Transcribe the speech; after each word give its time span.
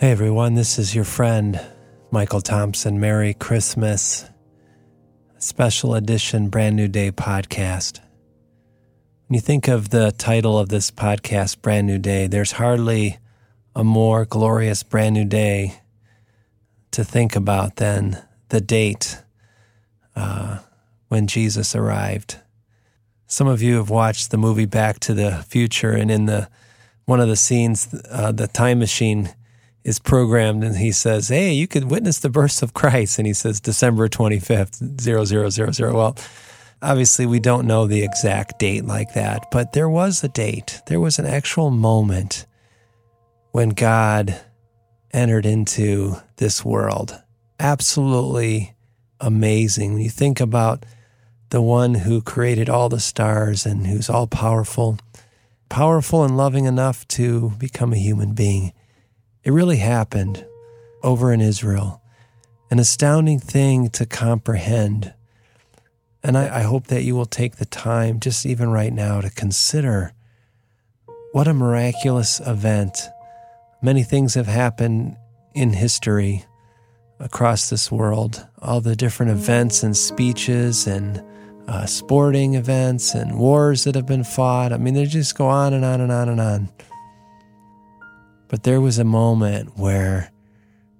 Hey 0.00 0.12
everyone, 0.12 0.54
this 0.54 0.78
is 0.78 0.94
your 0.94 1.04
friend 1.04 1.60
Michael 2.10 2.40
Thompson. 2.40 3.00
Merry 3.00 3.34
Christmas. 3.34 4.24
Special 5.36 5.94
edition 5.94 6.48
Brand 6.48 6.74
New 6.74 6.88
Day 6.88 7.10
podcast. 7.12 8.00
When 9.28 9.34
you 9.34 9.40
think 9.40 9.68
of 9.68 9.90
the 9.90 10.10
title 10.12 10.58
of 10.58 10.70
this 10.70 10.90
podcast, 10.90 11.60
Brand 11.60 11.86
New 11.86 11.98
Day, 11.98 12.28
there's 12.28 12.52
hardly 12.52 13.18
a 13.76 13.84
more 13.84 14.24
glorious 14.24 14.82
brand 14.82 15.16
new 15.16 15.26
day 15.26 15.82
to 16.92 17.04
think 17.04 17.36
about 17.36 17.76
than 17.76 18.22
the 18.48 18.62
date 18.62 19.22
uh, 20.16 20.60
when 21.08 21.26
Jesus 21.26 21.76
arrived. 21.76 22.38
Some 23.26 23.48
of 23.48 23.60
you 23.60 23.76
have 23.76 23.90
watched 23.90 24.30
the 24.30 24.38
movie 24.38 24.64
Back 24.64 24.98
to 25.00 25.12
the 25.12 25.44
Future, 25.46 25.92
and 25.92 26.10
in 26.10 26.24
the 26.24 26.48
one 27.04 27.20
of 27.20 27.28
the 27.28 27.36
scenes, 27.36 27.94
uh, 28.10 28.32
the 28.32 28.46
time 28.46 28.78
machine 28.78 29.34
is 29.84 29.98
programmed 29.98 30.62
and 30.62 30.76
he 30.76 30.92
says, 30.92 31.28
Hey, 31.28 31.52
you 31.52 31.66
could 31.66 31.90
witness 31.90 32.18
the 32.18 32.28
birth 32.28 32.62
of 32.62 32.74
Christ. 32.74 33.18
And 33.18 33.26
he 33.26 33.32
says, 33.32 33.60
December 33.60 34.08
25th, 34.08 35.00
0000. 35.00 35.94
Well, 35.94 36.16
obviously, 36.82 37.26
we 37.26 37.40
don't 37.40 37.66
know 37.66 37.86
the 37.86 38.02
exact 38.02 38.58
date 38.58 38.84
like 38.84 39.14
that, 39.14 39.46
but 39.50 39.72
there 39.72 39.88
was 39.88 40.22
a 40.22 40.28
date. 40.28 40.82
There 40.86 41.00
was 41.00 41.18
an 41.18 41.26
actual 41.26 41.70
moment 41.70 42.46
when 43.52 43.70
God 43.70 44.40
entered 45.12 45.46
into 45.46 46.16
this 46.36 46.64
world. 46.64 47.20
Absolutely 47.58 48.74
amazing. 49.20 49.94
When 49.94 50.02
you 50.02 50.10
think 50.10 50.40
about 50.40 50.84
the 51.50 51.60
one 51.60 51.94
who 51.94 52.22
created 52.22 52.68
all 52.68 52.88
the 52.88 53.00
stars 53.00 53.66
and 53.66 53.86
who's 53.86 54.08
all 54.08 54.26
powerful, 54.26 54.98
powerful 55.68 56.22
and 56.22 56.36
loving 56.36 56.64
enough 56.64 57.06
to 57.08 57.50
become 57.58 57.92
a 57.92 57.98
human 57.98 58.34
being 58.34 58.72
it 59.44 59.52
really 59.52 59.78
happened 59.78 60.46
over 61.02 61.32
in 61.32 61.40
Israel. 61.40 62.02
An 62.70 62.78
astounding 62.78 63.38
thing 63.38 63.88
to 63.90 64.06
comprehend. 64.06 65.14
And 66.22 66.36
I, 66.36 66.58
I, 66.58 66.62
hope 66.62 66.88
that 66.88 67.02
you 67.02 67.16
will 67.16 67.26
take 67.26 67.56
the 67.56 67.64
time, 67.64 68.20
just 68.20 68.44
even 68.44 68.70
right 68.70 68.92
now, 68.92 69.20
to 69.20 69.30
consider 69.30 70.12
what 71.32 71.48
a 71.48 71.54
miraculous 71.54 72.40
event. 72.40 73.08
Many 73.80 74.02
things 74.02 74.34
have 74.34 74.46
happened 74.46 75.16
in 75.54 75.72
history 75.72 76.44
across 77.18 77.70
this 77.70 77.90
world, 77.90 78.46
all 78.60 78.80
the 78.80 78.96
different 78.96 79.32
events 79.32 79.82
and 79.82 79.96
speeches 79.96 80.86
and 80.86 81.22
uh, 81.66 81.86
sporting 81.86 82.54
events 82.54 83.14
and 83.14 83.38
wars 83.38 83.84
that 83.84 83.94
have 83.94 84.06
been 84.06 84.24
fought. 84.24 84.72
I 84.72 84.78
mean, 84.78 84.94
they 84.94 85.06
just 85.06 85.36
go 85.36 85.46
on 85.46 85.72
and 85.72 85.84
on 85.84 86.00
and 86.00 86.12
on 86.12 86.28
and 86.28 86.40
on. 86.40 86.68
But 88.50 88.64
there 88.64 88.80
was 88.80 88.98
a 88.98 89.04
moment 89.04 89.78
where 89.78 90.32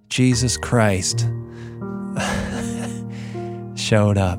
Jesus 0.09 0.57
Christ 0.57 1.29
showed 3.75 4.17
up. 4.17 4.39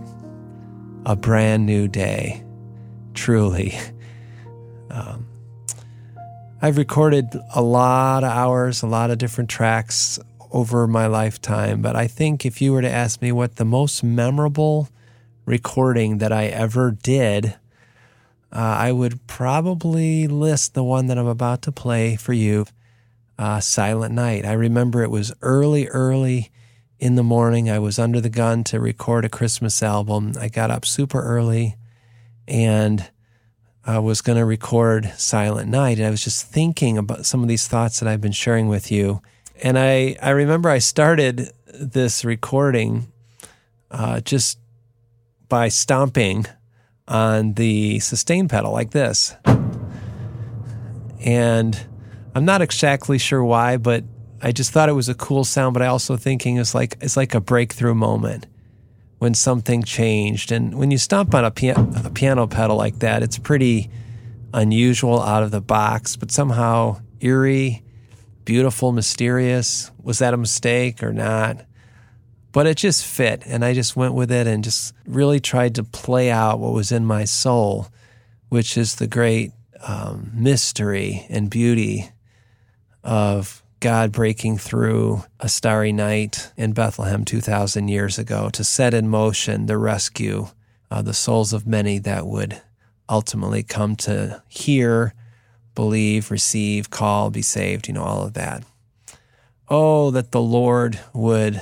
A 1.05 1.17
brand 1.17 1.65
new 1.65 1.89
day, 1.89 2.41
truly. 3.13 3.77
Um, 4.89 5.27
I've 6.61 6.77
recorded 6.77 7.35
a 7.53 7.61
lot 7.61 8.23
of 8.23 8.31
hours, 8.31 8.81
a 8.81 8.87
lot 8.87 9.11
of 9.11 9.17
different 9.17 9.49
tracks 9.49 10.17
over 10.51 10.87
my 10.87 11.07
lifetime, 11.07 11.81
but 11.81 11.97
I 11.97 12.07
think 12.07 12.45
if 12.45 12.61
you 12.61 12.71
were 12.71 12.81
to 12.81 12.89
ask 12.89 13.21
me 13.21 13.33
what 13.33 13.57
the 13.57 13.65
most 13.65 14.03
memorable 14.03 14.87
recording 15.45 16.19
that 16.19 16.31
I 16.31 16.45
ever 16.45 16.91
did, 16.91 17.55
uh, 18.53 18.57
I 18.59 18.91
would 18.93 19.27
probably 19.27 20.27
list 20.27 20.75
the 20.75 20.83
one 20.83 21.07
that 21.07 21.17
I'm 21.17 21.27
about 21.27 21.61
to 21.63 21.71
play 21.73 22.15
for 22.15 22.33
you 22.33 22.65
uh, 23.41 23.59
Silent 23.59 24.13
Night. 24.13 24.45
I 24.45 24.53
remember 24.53 25.01
it 25.01 25.09
was 25.09 25.33
early, 25.41 25.87
early 25.87 26.51
in 26.99 27.15
the 27.15 27.23
morning. 27.23 27.71
I 27.71 27.79
was 27.79 27.97
under 27.97 28.21
the 28.21 28.29
gun 28.29 28.63
to 28.65 28.79
record 28.79 29.25
a 29.25 29.29
Christmas 29.29 29.81
album. 29.81 30.33
I 30.39 30.47
got 30.47 30.69
up 30.69 30.85
super 30.85 31.19
early 31.19 31.75
and 32.47 33.09
I 33.83 33.97
was 33.97 34.21
going 34.21 34.37
to 34.37 34.45
record 34.45 35.11
Silent 35.17 35.71
Night. 35.71 35.97
And 35.97 36.05
I 36.05 36.11
was 36.11 36.23
just 36.23 36.45
thinking 36.45 36.99
about 36.99 37.25
some 37.25 37.41
of 37.41 37.47
these 37.47 37.67
thoughts 37.67 37.99
that 37.99 38.07
I've 38.07 38.21
been 38.21 38.31
sharing 38.31 38.67
with 38.67 38.91
you. 38.91 39.23
And 39.63 39.79
I, 39.79 40.17
I 40.21 40.29
remember 40.29 40.69
I 40.69 40.77
started 40.77 41.51
this 41.65 42.23
recording 42.23 43.11
uh, 43.89 44.21
just 44.21 44.59
by 45.49 45.69
stomping 45.69 46.45
on 47.07 47.53
the 47.53 47.97
sustain 48.01 48.47
pedal 48.47 48.71
like 48.71 48.91
this. 48.91 49.35
And 51.19 51.87
I'm 52.33 52.45
not 52.45 52.61
exactly 52.61 53.17
sure 53.17 53.43
why, 53.43 53.77
but 53.77 54.03
I 54.41 54.51
just 54.51 54.71
thought 54.71 54.89
it 54.89 54.93
was 54.93 55.09
a 55.09 55.15
cool 55.15 55.43
sound. 55.43 55.73
But 55.73 55.81
I 55.83 55.87
also 55.87 56.17
thinking 56.17 56.57
it's 56.57 56.73
like 56.73 56.97
it's 57.01 57.17
like 57.17 57.35
a 57.35 57.41
breakthrough 57.41 57.95
moment 57.95 58.47
when 59.19 59.33
something 59.33 59.83
changed. 59.83 60.51
And 60.51 60.77
when 60.77 60.91
you 60.91 60.97
stomp 60.97 61.35
on 61.35 61.43
a, 61.43 61.47
a 61.47 62.09
piano 62.09 62.47
pedal 62.47 62.75
like 62.75 62.99
that, 62.99 63.21
it's 63.21 63.37
pretty 63.37 63.89
unusual 64.53 65.21
out 65.21 65.43
of 65.43 65.51
the 65.51 65.61
box, 65.61 66.15
but 66.15 66.31
somehow 66.31 66.99
eerie, 67.19 67.83
beautiful, 68.45 68.91
mysterious. 68.91 69.91
Was 70.01 70.19
that 70.19 70.33
a 70.33 70.37
mistake 70.37 71.03
or 71.03 71.13
not? 71.13 71.65
But 72.51 72.67
it 72.67 72.77
just 72.77 73.05
fit, 73.05 73.43
and 73.45 73.63
I 73.63 73.73
just 73.73 73.95
went 73.95 74.13
with 74.13 74.29
it 74.31 74.45
and 74.45 74.63
just 74.63 74.93
really 75.05 75.39
tried 75.39 75.75
to 75.75 75.83
play 75.83 76.29
out 76.29 76.59
what 76.59 76.73
was 76.73 76.91
in 76.91 77.05
my 77.05 77.23
soul, 77.23 77.87
which 78.49 78.77
is 78.77 78.95
the 78.95 79.07
great 79.07 79.51
um, 79.87 80.31
mystery 80.33 81.25
and 81.29 81.49
beauty 81.49 82.09
of 83.03 83.63
God 83.79 84.11
breaking 84.11 84.59
through 84.59 85.23
a 85.39 85.49
starry 85.49 85.91
night 85.91 86.51
in 86.55 86.73
Bethlehem 86.73 87.25
2,000 87.25 87.87
years 87.87 88.19
ago 88.19 88.49
to 88.51 88.63
set 88.63 88.93
in 88.93 89.07
motion 89.09 89.65
the 89.65 89.77
rescue 89.77 90.47
of 90.91 91.05
the 91.05 91.13
souls 91.13 91.51
of 91.51 91.65
many 91.65 91.97
that 91.99 92.27
would 92.27 92.61
ultimately 93.09 93.63
come 93.63 93.95
to 93.95 94.41
hear, 94.47 95.13
believe, 95.73 96.29
receive, 96.29 96.89
call, 96.89 97.31
be 97.31 97.41
saved, 97.41 97.87
you 97.87 97.93
know, 97.93 98.03
all 98.03 98.23
of 98.23 98.33
that. 98.33 98.63
Oh, 99.67 100.11
that 100.11 100.31
the 100.31 100.41
Lord 100.41 100.99
would 101.13 101.61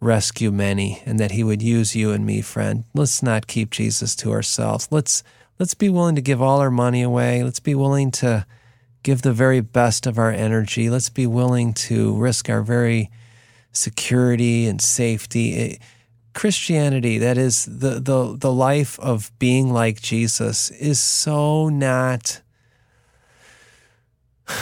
rescue 0.00 0.50
many 0.50 1.02
and 1.06 1.18
that 1.18 1.30
he 1.30 1.42
would 1.42 1.62
use 1.62 1.96
you 1.96 2.12
and 2.12 2.26
me, 2.26 2.42
friend. 2.42 2.84
Let's 2.92 3.22
not 3.22 3.46
keep 3.46 3.70
Jesus 3.70 4.14
to 4.16 4.32
ourselves. 4.32 4.88
Let's 4.90 5.22
let's 5.58 5.74
be 5.74 5.88
willing 5.88 6.16
to 6.16 6.20
give 6.20 6.42
all 6.42 6.60
our 6.60 6.70
money 6.70 7.02
away. 7.02 7.42
Let's 7.42 7.60
be 7.60 7.74
willing 7.74 8.10
to 8.12 8.46
give 9.06 9.22
the 9.22 9.32
very 9.32 9.60
best 9.60 10.04
of 10.04 10.18
our 10.18 10.32
energy. 10.32 10.90
Let's 10.90 11.10
be 11.10 11.28
willing 11.28 11.74
to 11.74 12.12
risk 12.16 12.50
our 12.50 12.60
very 12.60 13.08
security 13.70 14.66
and 14.66 14.82
safety. 14.82 15.52
It, 15.52 15.82
Christianity, 16.34 17.16
that 17.18 17.38
is 17.38 17.66
the, 17.66 18.00
the, 18.00 18.36
the 18.36 18.52
life 18.52 18.98
of 18.98 19.30
being 19.38 19.72
like 19.72 20.02
Jesus, 20.02 20.72
is 20.72 20.98
so 20.98 21.68
not, 21.68 22.42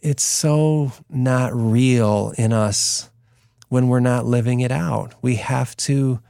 it's 0.00 0.22
so 0.22 0.92
not 1.10 1.52
real 1.52 2.32
in 2.38 2.52
us 2.52 3.10
when 3.68 3.88
we're 3.88 3.98
not 3.98 4.26
living 4.26 4.60
it 4.60 4.70
out. 4.70 5.12
We 5.22 5.36
have 5.36 5.76
to 5.78 6.20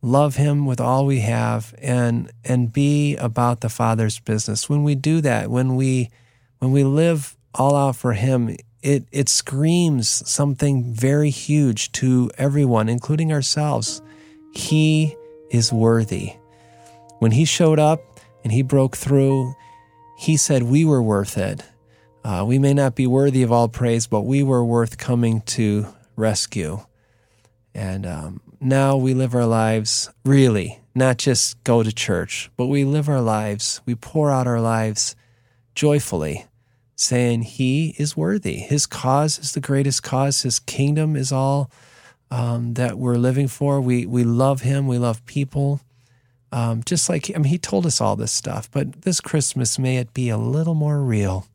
love 0.00 0.36
him 0.36 0.64
with 0.64 0.80
all 0.80 1.04
we 1.04 1.20
have 1.20 1.74
and 1.82 2.30
and 2.44 2.72
be 2.72 3.16
about 3.16 3.60
the 3.60 3.68
father's 3.68 4.20
business 4.20 4.68
when 4.68 4.84
we 4.84 4.94
do 4.94 5.20
that 5.20 5.50
when 5.50 5.74
we 5.74 6.08
when 6.58 6.72
we 6.72 6.84
live 6.84 7.36
all 7.54 7.74
out 7.74 7.96
for 7.96 8.12
Him, 8.12 8.56
it, 8.82 9.06
it 9.10 9.28
screams 9.28 10.08
something 10.28 10.92
very 10.92 11.30
huge 11.30 11.92
to 11.92 12.30
everyone, 12.38 12.88
including 12.88 13.32
ourselves. 13.32 14.02
He 14.52 15.16
is 15.50 15.72
worthy. 15.72 16.34
When 17.18 17.32
He 17.32 17.44
showed 17.44 17.78
up 17.78 18.00
and 18.44 18.52
He 18.52 18.62
broke 18.62 18.96
through, 18.96 19.54
He 20.18 20.36
said 20.36 20.62
we 20.62 20.84
were 20.84 21.02
worth 21.02 21.36
it. 21.36 21.62
Uh, 22.24 22.44
we 22.46 22.58
may 22.58 22.74
not 22.74 22.94
be 22.94 23.06
worthy 23.06 23.42
of 23.42 23.52
all 23.52 23.68
praise, 23.68 24.06
but 24.06 24.22
we 24.22 24.42
were 24.42 24.64
worth 24.64 24.98
coming 24.98 25.40
to 25.42 25.86
rescue. 26.16 26.80
And 27.72 28.06
um, 28.06 28.40
now 28.60 28.96
we 28.96 29.14
live 29.14 29.34
our 29.34 29.46
lives 29.46 30.10
really, 30.24 30.80
not 30.94 31.18
just 31.18 31.62
go 31.62 31.82
to 31.82 31.92
church, 31.92 32.50
but 32.56 32.66
we 32.66 32.84
live 32.84 33.08
our 33.08 33.20
lives, 33.20 33.80
we 33.86 33.94
pour 33.94 34.30
out 34.30 34.46
our 34.46 34.60
lives 34.60 35.14
joyfully, 35.76 36.46
saying 36.96 37.42
he 37.42 37.94
is 37.98 38.16
worthy. 38.16 38.56
His 38.56 38.86
cause 38.86 39.38
is 39.38 39.52
the 39.52 39.60
greatest 39.60 40.02
cause. 40.02 40.42
His 40.42 40.58
kingdom 40.58 41.14
is 41.14 41.30
all 41.30 41.70
um, 42.30 42.74
that 42.74 42.98
we're 42.98 43.16
living 43.16 43.46
for. 43.46 43.80
We 43.80 44.04
we 44.06 44.24
love 44.24 44.62
him. 44.62 44.88
We 44.88 44.98
love 44.98 45.24
people. 45.26 45.80
Um, 46.50 46.82
just 46.84 47.08
like 47.08 47.30
I 47.34 47.38
mean, 47.38 47.44
he 47.44 47.58
told 47.58 47.86
us 47.86 48.00
all 48.00 48.16
this 48.16 48.32
stuff. 48.32 48.68
But 48.70 49.02
this 49.02 49.20
Christmas, 49.20 49.78
may 49.78 49.98
it 49.98 50.12
be 50.12 50.28
a 50.28 50.38
little 50.38 50.74
more 50.74 51.00
real. 51.00 51.46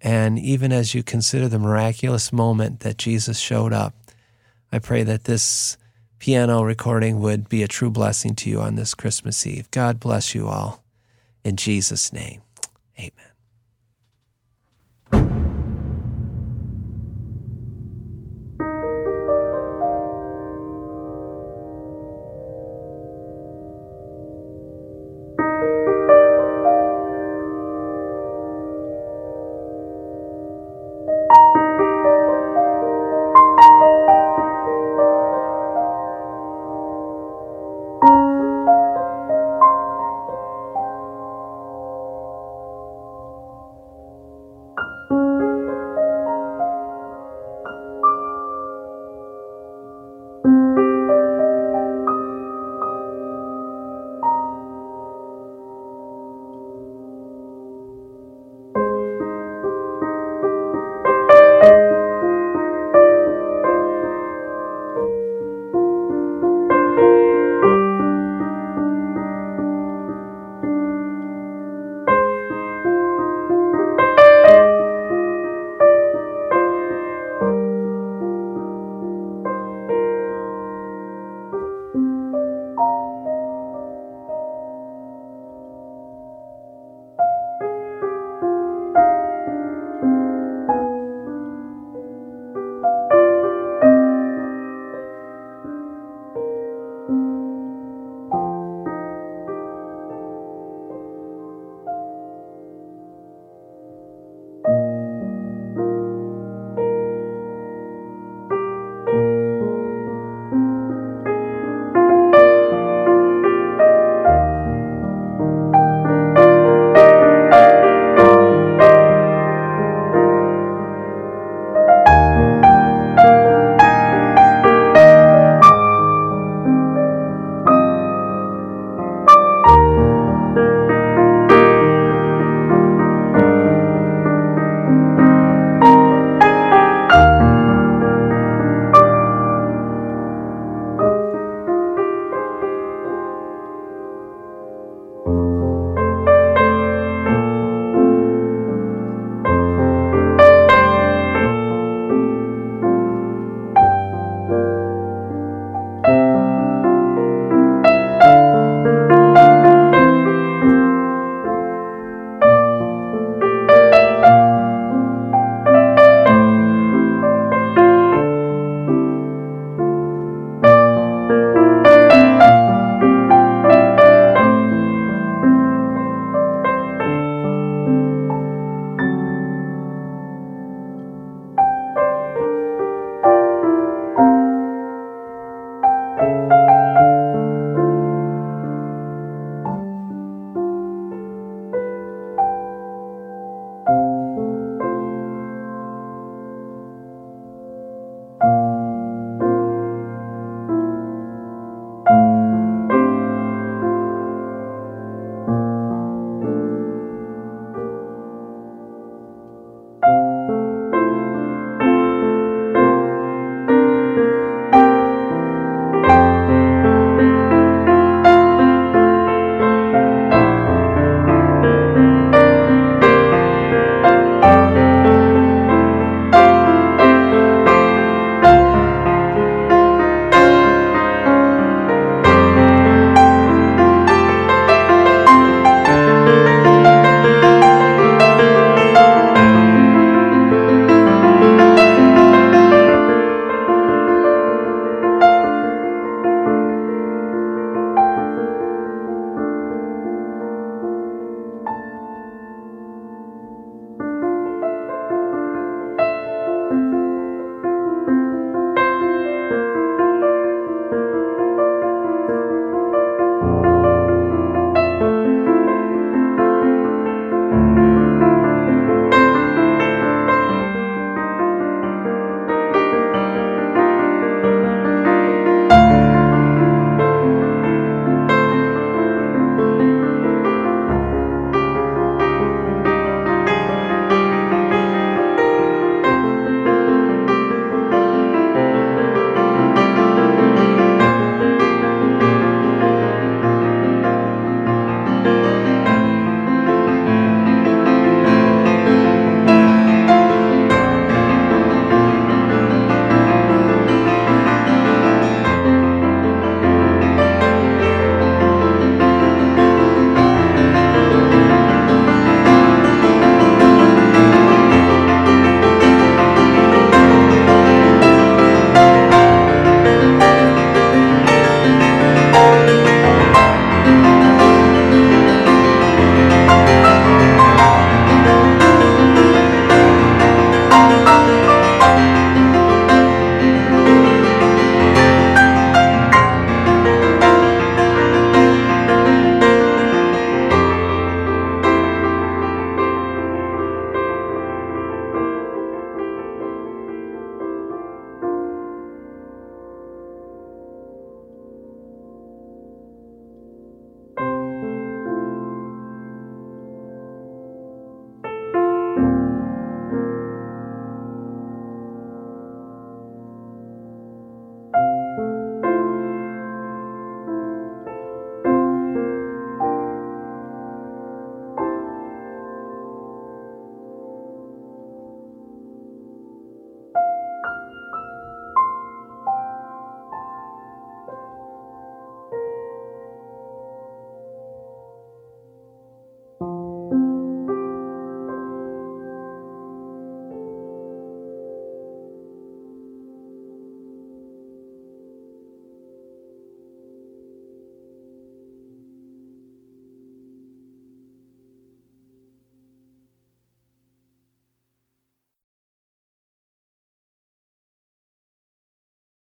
And 0.00 0.38
even 0.38 0.72
as 0.72 0.94
you 0.94 1.02
consider 1.02 1.48
the 1.48 1.58
miraculous 1.58 2.32
moment 2.32 2.80
that 2.80 2.98
Jesus 2.98 3.38
showed 3.40 3.72
up, 3.72 3.94
I 4.70 4.78
pray 4.78 5.02
that 5.02 5.24
this 5.24 5.76
piano 6.18 6.62
recording 6.62 7.20
would 7.20 7.48
be 7.48 7.62
a 7.62 7.68
true 7.68 7.90
blessing 7.90 8.34
to 8.36 8.50
you 8.50 8.60
on 8.60 8.76
this 8.76 8.94
Christmas 8.94 9.46
Eve. 9.46 9.70
God 9.70 9.98
bless 9.98 10.34
you 10.34 10.46
all. 10.46 10.84
In 11.42 11.56
Jesus' 11.56 12.12
name, 12.12 12.42
amen. 12.98 13.27